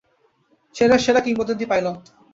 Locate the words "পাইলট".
1.65-2.01